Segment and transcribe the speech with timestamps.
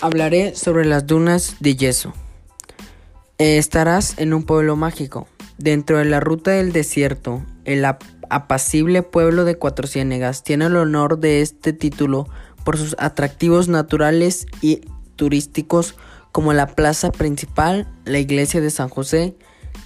[0.00, 2.12] Hablaré sobre las dunas de yeso.
[3.38, 5.28] Estarás en un pueblo mágico.
[5.58, 11.18] Dentro de la ruta del desierto, el apacible pueblo de Cuatro Ciénegas tiene el honor
[11.18, 12.28] de este título
[12.64, 14.82] por sus atractivos naturales y
[15.16, 15.94] turísticos
[16.32, 19.34] como la plaza principal, la iglesia de San José,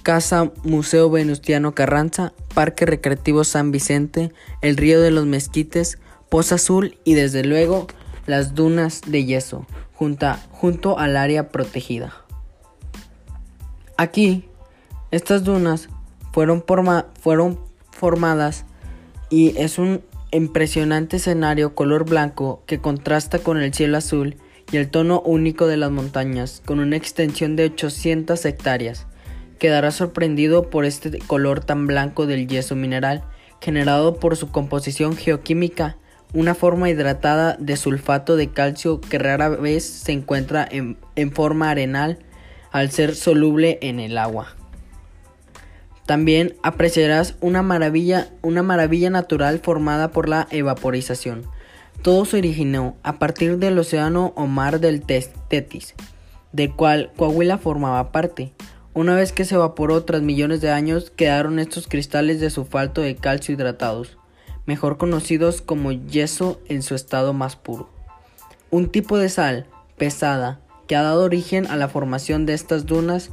[0.03, 6.97] Casa Museo Venustiano Carranza, Parque Recreativo San Vicente, el Río de los Mezquites, Poza Azul
[7.03, 7.87] y desde luego
[8.25, 12.13] las dunas de yeso junto al área protegida.
[13.97, 14.45] Aquí,
[15.11, 15.89] estas dunas
[16.31, 16.63] fueron,
[17.19, 17.59] fueron
[17.91, 18.65] formadas
[19.29, 24.37] y es un impresionante escenario color blanco que contrasta con el cielo azul
[24.71, 29.05] y el tono único de las montañas, con una extensión de 800 hectáreas.
[29.59, 33.23] Quedará sorprendido por este color tan blanco del yeso mineral,
[33.59, 35.97] generado por su composición geoquímica
[36.33, 40.97] una forma hidratada de sulfato de calcio que rara vez se encuentra en,
[41.31, 42.19] forma arenal
[42.71, 44.55] al ser soluble en el agua.
[46.05, 51.43] También apreciarás una maravilla, una maravilla natural formada por la evaporización.
[52.01, 55.93] Todo se originó a partir del océano o mar del Tetis,
[56.51, 58.53] del cual Coahuila formaba parte.
[58.93, 63.15] Una vez que se evaporó tras millones de años, quedaron estos cristales de sulfato de
[63.15, 64.17] calcio hidratados
[64.71, 67.89] mejor conocidos como yeso en su estado más puro.
[68.69, 69.65] Un tipo de sal
[69.97, 73.31] pesada que ha dado origen a la formación de estas dunas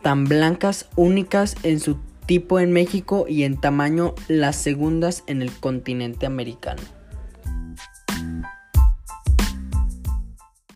[0.00, 5.52] tan blancas únicas en su tipo en México y en tamaño las segundas en el
[5.52, 6.80] continente americano.